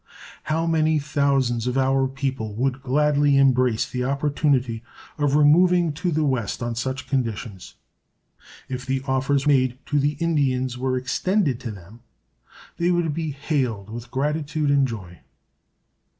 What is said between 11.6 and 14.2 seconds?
them, they would be hailed with